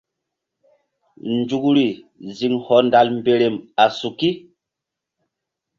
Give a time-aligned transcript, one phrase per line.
[1.35, 1.87] Nzukri
[2.37, 4.29] ziŋ hɔndal mberem a suki.